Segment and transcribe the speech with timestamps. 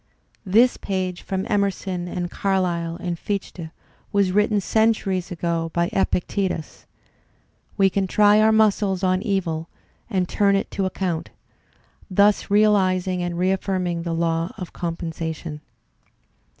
[0.47, 3.69] This page from Emerson and Carlyle and Pichte
[4.11, 6.17] was written centuries Digitized by Google EMERSON 61 ago by
[6.69, 6.85] Epictetus.
[7.77, 9.69] We can try our muscles on evil
[10.09, 11.29] and turn it to account,
[12.09, 15.59] thus realizing and reaffirming the law of com pensation.